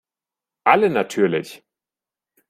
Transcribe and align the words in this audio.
Alle 0.65 0.89
natürlich. 0.89 1.63